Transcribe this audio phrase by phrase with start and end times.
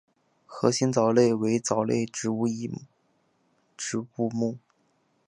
[0.47, 2.71] 盒形藻目为藻类植物之一
[3.77, 4.57] 植物目。